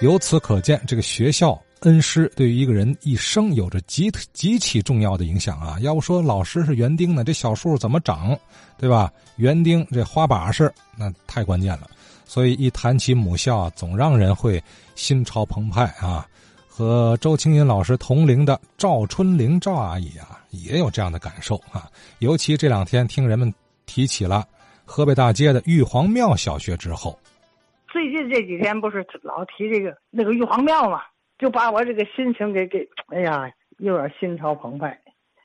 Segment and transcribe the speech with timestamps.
[0.00, 5.78] 由此可见，这个学校恩师对于一个人一生有着极极其重要的影响啊！
[5.80, 8.38] 要不说老师是园丁呢，这小树怎么长，
[8.76, 9.10] 对吧？
[9.36, 11.88] 园丁这花把式，那太关键了。
[12.26, 14.62] 所以一谈起母校，总让人会
[14.94, 16.26] 心潮澎湃啊。
[16.68, 21.88] 和周青云老师同龄的赵春玲赵阿姨啊，也有这样的感受啊。
[22.18, 23.52] 尤其这两天听人们
[23.86, 24.44] 提起了
[24.84, 27.18] 河北大街的玉皇庙小学之后。
[27.94, 31.00] 最近这几天不是老提这个那个玉皇庙嘛，
[31.38, 33.48] 就把我这个心情给给，哎呀，
[33.78, 35.00] 有点心潮澎湃。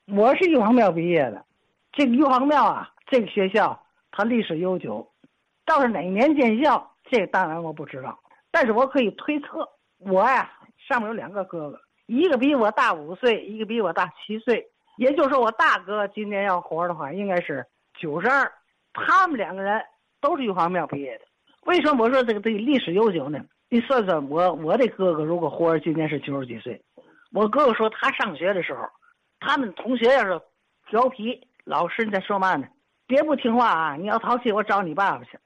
[0.08, 1.44] 我是玉皇庙毕业的，
[1.92, 5.08] 这个玉皇庙啊，这个学校它历史悠久，
[5.64, 8.18] 倒是哪年建校，这当然我不知道，
[8.50, 9.68] 但是我可以推测。
[9.98, 10.50] 我呀，
[10.88, 17.64] 上面有两个哥哥，一个比我大五岁，一个比我大七岁，也就是说我大哥今年要活的话，应该是
[17.96, 18.50] 九十二。
[18.92, 19.80] 他们两个人
[20.20, 21.29] 都是玉皇庙毕业的。
[21.66, 23.38] 为什么我说这个这个历史悠久呢？
[23.68, 26.82] 你算算，我我的哥哥如果活着今年是九十几岁，
[27.32, 28.80] 我哥哥说他上学的时候，
[29.38, 30.40] 他们同学要是
[30.88, 32.66] 调皮，老师你在说嘛呢？
[33.06, 33.96] 别不听话啊！
[33.96, 35.38] 你要淘气，我找你爸爸去。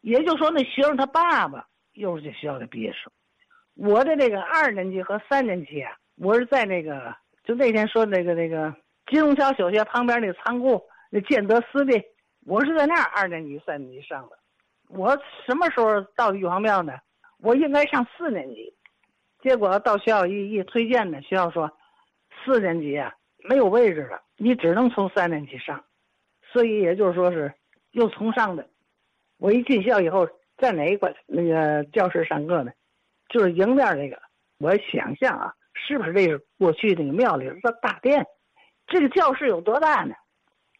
[0.00, 3.12] 也就说，那学生他爸爸又是这学校的毕业生。
[3.74, 8.74] 我的那个二年级和三年级啊，我是在那个就那天说那个那个
[9.10, 12.00] 金融桥小学旁边那个仓库那建德私立，
[12.46, 14.37] 我是在那儿二年级三年级上的。
[14.88, 16.94] 我什么时候到玉皇庙呢？
[17.38, 18.74] 我应该上四年级，
[19.40, 21.70] 结果到学校一一推荐呢，学校说
[22.44, 23.14] 四年级啊
[23.48, 25.84] 没有位置了，你只能从三年级上，
[26.52, 27.52] 所以也就是说是
[27.92, 28.68] 又重上的。
[29.38, 32.72] 我一进校以后，在哪一个那个教室上课呢？
[33.28, 34.20] 就是迎面那个，
[34.58, 38.26] 我想象啊，是不是这是过去那个庙里的大殿？
[38.86, 40.14] 这个教室有多大呢？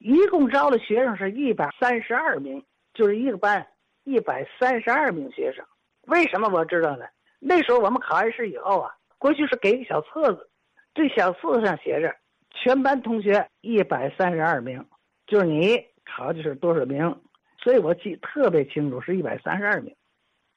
[0.00, 2.64] 一共招的学生是一百三十二名，
[2.94, 3.64] 就是一个班。
[4.08, 5.62] 一百三十二名学生，
[6.06, 7.04] 为什么我知道呢？
[7.38, 10.48] 那时候我们考完试以后啊，过去是给个小册子，
[10.94, 12.16] 这小册子上写着
[12.50, 14.82] 全班同学一百三十二名，
[15.26, 17.20] 就是你考的是多少名，
[17.58, 19.94] 所以我记特别清楚，是一百三十二名。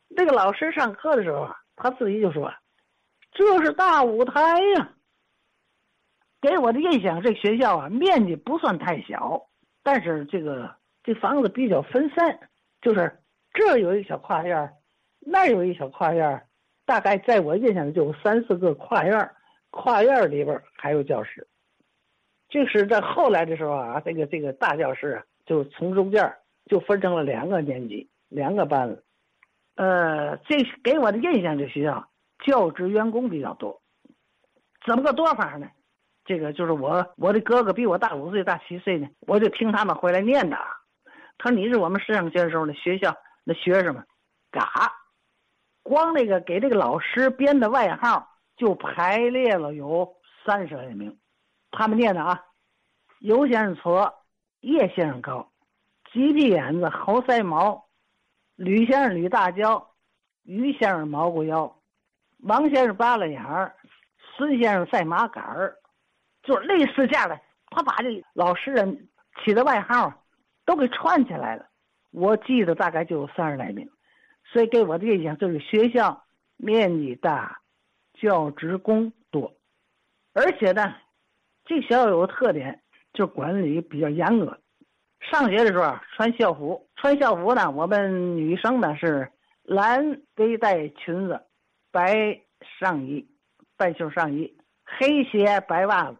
[0.07, 2.53] 那个老师上课的时候啊，他自己就说
[3.33, 4.93] ：“这是大舞台呀。”
[6.41, 9.49] 给我的印象，这学校啊面积不算太小，
[9.83, 10.73] 但是这个
[11.03, 12.39] 这房子比较分散，
[12.81, 13.17] 就是。
[13.53, 14.73] 这有一小跨院
[15.19, 16.41] 那有一小跨院
[16.85, 19.31] 大概在我印象里就有三四个跨院
[19.69, 21.47] 跨院里边还有教室。
[22.49, 26.33] 这是在后来的时候啊，这个这个大教室，就从中间
[26.65, 28.97] 就分成了两个年级，两个班了。
[29.75, 32.09] 呃，这给我的印象，这学校
[32.45, 33.81] 教职员工比较多。
[34.85, 35.69] 怎么个多法呢？
[36.25, 40.57] 这个就是我我的哥哥比我大五岁大七岁呢，我就听他们回来念的。
[41.37, 44.05] 他说：“你是我们上学的时候的学校。”那学生们，
[44.51, 44.93] 嘎，
[45.83, 50.15] 光那个给这个老师编的外号就排列了有
[50.45, 51.19] 三十来名，
[51.71, 52.43] 他们念的啊，
[53.19, 54.13] 尤先生矬，
[54.59, 55.51] 叶先生高，
[56.11, 57.87] 鸡屁眼子猴腮毛，
[58.55, 59.91] 吕先生吕大娇，
[60.43, 61.81] 于先生毛骨腰，
[62.39, 63.75] 王先生扒了眼儿，
[64.37, 65.77] 孙先生赛马杆儿，
[66.43, 67.39] 就类似这样的，
[67.71, 69.09] 他把这老师人
[69.43, 70.13] 起的外号
[70.65, 71.67] 都给串起来了。
[72.11, 73.89] 我记得大概就有三十来名，
[74.45, 76.23] 所以给我的印象就是学校
[76.57, 77.61] 面积大，
[78.13, 79.53] 教职工多，
[80.33, 80.93] 而且呢，
[81.65, 82.81] 这学校有个特点，
[83.13, 84.59] 就管理比较严格。
[85.21, 89.31] 上学的时候穿校服，穿校服呢，我们女生呢是
[89.63, 91.41] 蓝背带裙子，
[91.91, 92.41] 白
[92.79, 93.25] 上衣，
[93.77, 96.17] 半袖上衣，黑鞋白袜子。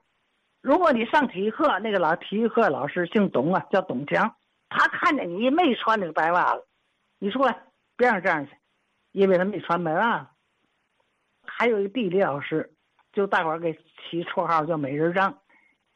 [0.61, 4.33] 如果你上体育课，那个老体育课老师姓董啊，叫董强。
[4.73, 6.65] 他看见你没穿那个白袜子，
[7.19, 7.61] 你出来
[7.97, 8.53] 别让这样去，
[9.11, 10.27] 因为他没穿白袜子。
[11.45, 12.73] 还有一个地理老师，
[13.11, 15.37] 就大伙儿给起绰号叫“美人张”，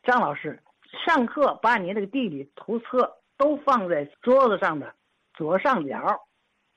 [0.04, 0.62] 张老师
[1.06, 4.94] 上课把你那个地理图册都放在桌子上的
[5.34, 6.28] 左上角，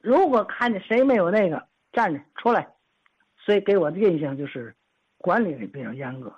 [0.00, 2.68] 如果看见谁没有那个，站着出来。
[3.44, 4.76] 所以给我的印象就是
[5.16, 6.32] 管理比较严格。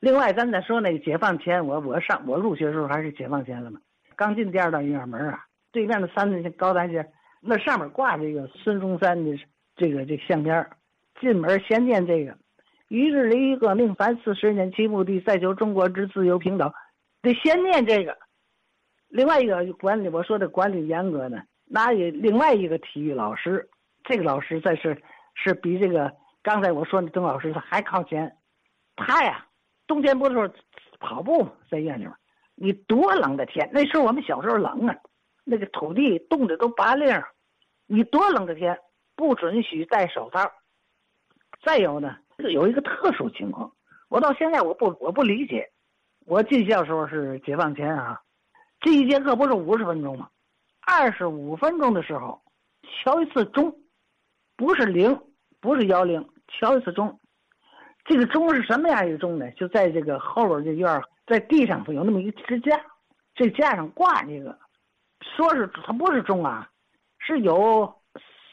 [0.00, 3.80] 另外，咱再说那个解放前，我我上我入学的时候还是解放前了嘛。
[4.16, 7.06] 刚进第二道院门啊，对面的三层高台阶，
[7.40, 9.38] 那上面挂着一个孙中山的
[9.76, 10.68] 这个这个相片
[11.20, 12.36] 进门先念这个
[12.88, 16.72] ：“于日立革命凡四十年，其目的在求中国之自由平等。”
[17.22, 18.18] 得先念这个。
[19.08, 23.68] 另外一个管理，我说的管理严格呢，那也另外一个体育老师，
[24.04, 25.00] 这个老师在是
[25.34, 26.12] 是比这个
[26.42, 28.36] 刚才我说的邓老师他还靠前。
[28.96, 29.46] 他呀，
[29.86, 30.52] 冬天不是
[30.98, 32.12] 跑步在院里面。
[32.62, 34.94] 你多冷的天，那时候我们小时候冷啊，
[35.42, 37.20] 那个土地冻得都拔令。
[37.88, 38.78] 你多冷的天，
[39.16, 40.48] 不准许戴手套，
[41.64, 43.72] 再有呢，有一个特殊情况，
[44.08, 45.68] 我到现在我不我不理解。
[46.24, 48.20] 我进校时候是解放前啊，
[48.80, 50.28] 这一节课不是五十分钟吗？
[50.86, 52.40] 二十五分钟的时候，
[52.84, 53.76] 敲一次钟，
[54.56, 55.20] 不是铃，
[55.60, 57.18] 不是幺零，敲一次钟。
[58.04, 59.50] 这个钟是什么样一个钟呢？
[59.56, 62.80] 就在这个后边这院在地上有那么一支架，
[63.34, 64.58] 这架上挂这个，
[65.20, 66.70] 说是它不是钟啊，
[67.18, 67.94] 是有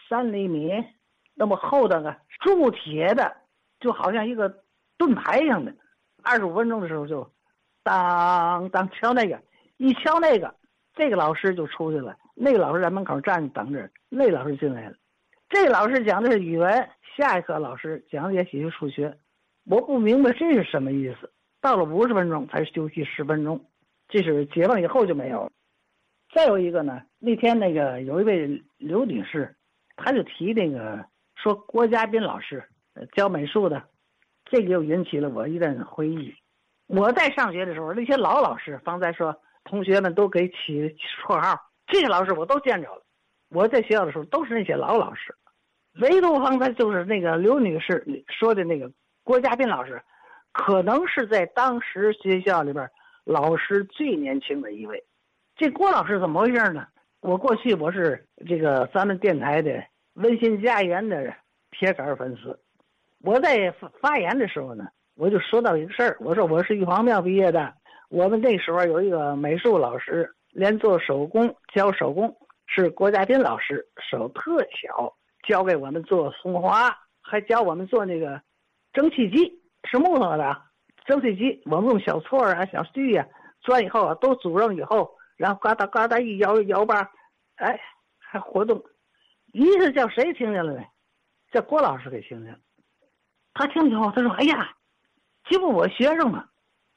[0.07, 0.71] 三厘米
[1.35, 3.37] 那么厚的个铸铁的，
[3.79, 4.63] 就好像一个
[4.97, 5.73] 盾牌一样的。
[6.23, 7.29] 二十五分钟的时候就。
[7.81, 9.41] 当当敲那个，
[9.77, 10.53] 一敲那个，
[10.93, 12.15] 这个老师就出去了。
[12.35, 14.95] 那个老师在门口站着等着，那老师进来了。
[15.49, 19.17] 这老师讲的是语文，下一课老师讲的也许是数学。
[19.65, 21.31] 我不明白这是什么意思。
[21.61, 23.65] 到了五十分钟才休息十分钟，
[24.07, 25.51] 这是解放以后就没有了。
[26.33, 29.55] 再有一个呢，那天那个有一位刘女士，
[29.95, 32.63] 她就提那个说郭家斌老师
[33.13, 33.83] 教美术的，
[34.45, 36.33] 这个又引起了我一阵回忆。
[36.87, 43.03] 我在上学的时候，那些老老师，方才说同学们都给起绰号，这些老师我都见着了。
[43.49, 45.35] 我在学校的时候都是那些老老师，
[45.99, 48.91] 唯独方才就是那个刘女士说的那个
[49.23, 50.01] 郭家斌老师，
[50.51, 52.89] 可能是在当时学校里边
[53.23, 55.03] 老师最年轻的一位。
[55.55, 56.87] 这郭老师怎么回事呢？
[57.21, 61.33] 我过去我是这个咱们电台的温馨家园的
[61.71, 62.59] 铁杆粉丝，
[63.21, 64.87] 我在发发言的时候呢。
[65.15, 67.73] 我就说到一个事儿，我说我是玉皇庙毕业的，
[68.07, 72.33] 我们那时候有一个美术老师，连做手工教手工，
[72.67, 75.13] 是郭家斌老师，手特巧，
[75.45, 78.41] 教给我们做松花，还教我们做那个
[78.93, 79.58] 蒸汽机，
[79.89, 80.61] 是木头的
[81.05, 83.25] 蒸汽机，我们用小撮儿啊、小锯呀
[83.61, 87.11] 钻以后啊，都组上以后，然后嘎哒嘎哒一摇摇吧，
[87.55, 87.79] 哎，
[88.19, 88.83] 还活动。
[89.53, 90.83] 一是叫谁听见了呢？
[91.51, 92.59] 叫郭老师给听见了，
[93.53, 94.75] 他听见后他说：“哎呀。”
[95.49, 96.47] 欺负我学生嘛，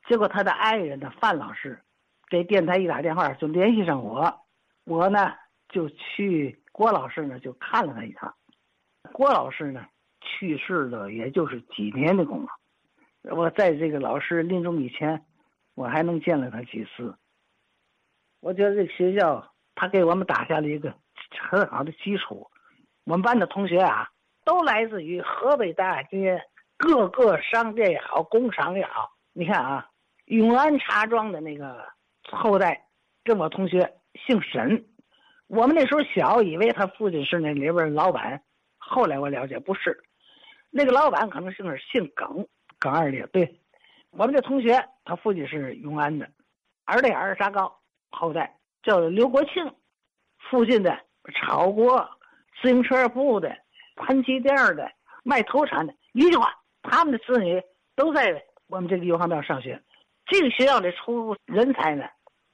[0.07, 1.81] 结果他的爱人呢范老师，
[2.29, 4.31] 给电台一打电话就联系上我，
[4.85, 5.33] 我呢
[5.71, 8.35] 就去郭老师那就看了他一趟。
[9.11, 9.87] 郭老师呢
[10.21, 12.49] 去世了也就是几年的功夫，
[13.23, 15.25] 我在这个老师临终以前，
[15.75, 17.17] 我还能见了他几次。
[18.41, 20.95] 我觉得这个学校他给我们打下了一个
[21.51, 22.51] 很好的基础。
[23.05, 24.09] 我们班的同学啊，
[24.45, 26.43] 都来自于河北大街。
[26.79, 29.89] 各个商店也好，工厂也好，你看啊，
[30.25, 31.87] 永安茶庄的那个
[32.29, 32.89] 后代，
[33.23, 33.95] 跟我同学
[34.27, 34.85] 姓沈。
[35.47, 38.43] 我们那时候小，以为他父亲是那里边老板，
[38.79, 39.97] 后来我了解不是，
[40.71, 42.49] 那个老板可能姓是姓耿，
[42.83, 43.25] 耿二烈。
[43.29, 43.61] 对，
[44.11, 46.29] 我们这同学他父亲是永安的，
[46.85, 47.73] 二代二沙高
[48.11, 49.73] 后代叫刘国庆，
[50.51, 50.99] 附近的
[51.33, 52.05] 炒锅、
[52.61, 53.57] 自行车铺的、
[53.95, 54.91] 盘鸡店的、
[55.23, 56.53] 卖土产的，一句话。
[56.83, 57.63] 他们的子女
[57.95, 59.81] 都在我们这个玉皇庙上学，
[60.27, 62.05] 这个学校里出人才呢，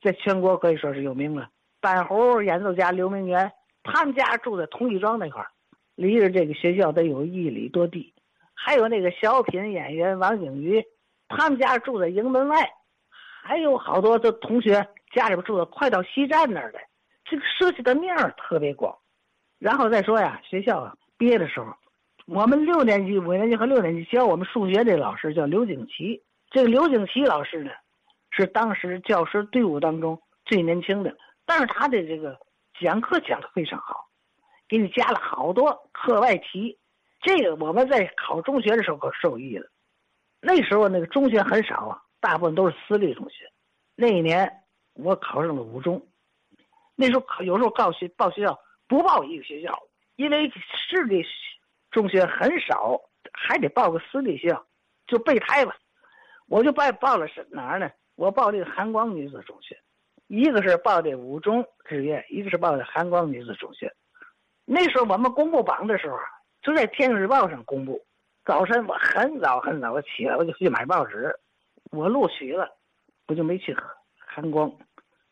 [0.02, 1.48] 在全国可以说是有名了。
[1.80, 3.50] 板胡演奏家刘明元，
[3.82, 5.48] 他们家住在同义庄那块儿，
[5.94, 8.12] 离着这个学校得有一里多地。
[8.60, 10.84] 还有那个小品演员王景瑜，
[11.28, 12.68] 他们家住在营门外，
[13.42, 16.78] 还有好多的同学家里边住的快到西站那儿的。
[17.24, 18.98] 这个涉及的面儿特别广。
[19.58, 21.66] 然后再说呀，学校啊毕业的时候。
[22.26, 26.22] 我们六年级、五年级和六年级教我们数学的老师叫刘景琦。
[26.50, 27.70] 这个刘景琦老师呢，
[28.30, 32.38] 是当时教师队伍当中最年轻的，但是他的这个
[32.78, 34.08] 讲课讲的非常好，
[34.68, 36.76] 给你加了好多课外题。
[37.20, 39.68] 这个我们在考中学的时候可受益了。
[40.40, 43.44] 那时候那个中学很少啊，大部分都是私立中学。
[43.94, 44.50] 那一年
[44.94, 46.06] 我考上了五中，
[46.94, 49.78] 那时候考有时候报学报学校不报一个学校，
[50.16, 51.24] 因为市里。
[51.90, 53.00] 中学很少，
[53.32, 54.66] 还得报个私立学校，
[55.06, 55.74] 就备胎吧。
[56.46, 57.90] 我就报报了是哪儿呢？
[58.14, 59.74] 我报这个寒光女子中学，
[60.26, 63.90] 一个是报的五中职业，一个是报的寒光女子中学。
[64.66, 66.18] 那时候我们公布榜的时候，
[66.62, 68.00] 就在《天津日报》上公布。
[68.44, 71.34] 早晨我很早很早我起来，我就去买报纸。
[71.90, 72.68] 我录取了，
[73.26, 73.76] 我就没去
[74.16, 74.72] 寒光。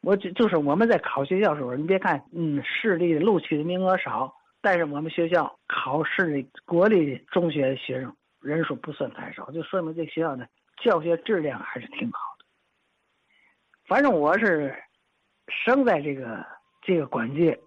[0.03, 4.35] 我就就是我们在考学校时候，你别看嗯，市里录取的名额少。
[4.61, 10.49] 但是我们学校考试的国立中学的学生人数不算太少，就说明这学校的
[10.83, 12.45] 教学质量还是挺好的。
[13.87, 14.75] 反正我是
[15.49, 16.45] 生在这个
[16.83, 17.59] 这个管界，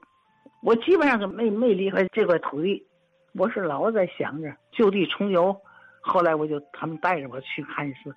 [0.62, 2.86] 我基本上就没没离开这块土地。
[3.34, 5.56] 我是老在想着就地重游，
[6.02, 8.14] 后来我就他们带着我去看一次，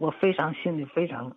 [0.00, 1.30] 我非常心里非常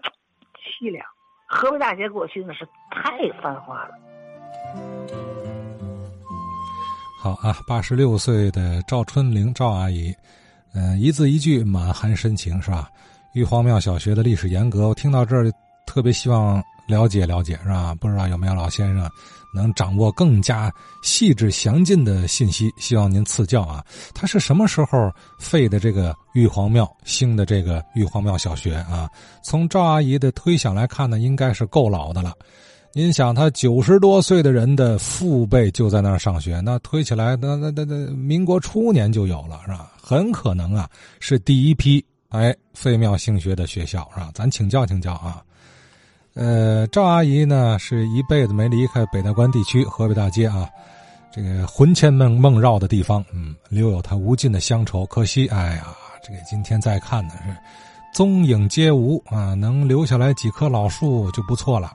[0.55, 1.05] 凄凉。
[1.47, 3.95] 河北大学过去那是太繁华了。
[7.21, 10.13] 好啊，八十六岁的赵春玲赵阿姨，
[10.73, 12.87] 嗯，一字一句满含深情，是吧？
[13.33, 15.51] 玉皇庙小学的历史沿革，我听到这儿
[15.85, 17.93] 特别希望了解了解，是吧？
[17.95, 19.09] 不知道有没有老先生
[19.53, 22.73] 能掌握更加细致详尽的信息？
[22.77, 23.85] 希望您赐教啊！
[24.13, 29.07] 他是什么时候废的这个玉皇庙，兴的这个玉皇庙小学啊？
[29.43, 32.33] 从赵阿姨的推想来看呢，应该是够老的了。
[32.91, 39.91] 您想，他九十多岁的人的父辈就在那儿上学，那推起来，那那那那民国初年就有了，是吧？
[40.01, 44.31] 很可能啊，是第一批哎废庙兴学的学校，是吧？
[44.33, 45.43] 咱请教请教啊。
[46.41, 50.69] 呃，赵阿姨呢，是一辈子没离开北大关地区河北大街啊，
[51.29, 55.05] 这个魂牵梦梦绕的地方，嗯，留有她无尽的乡愁。
[55.07, 55.87] 可惜，哎呀，
[56.23, 57.53] 这个今天再看呢，是
[58.13, 61.91] 踪影皆无啊，能留下来几棵老树就不错了。